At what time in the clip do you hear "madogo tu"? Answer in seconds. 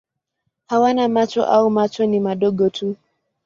2.19-2.95